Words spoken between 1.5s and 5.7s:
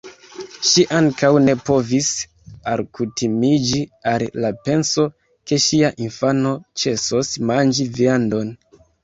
povis alkutimiĝi al la penso, ke